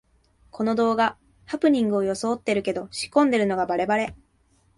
[0.49, 1.15] この動画、
[1.45, 4.15] ハプニングをよそおってるけど仕込んでるのがバレバレ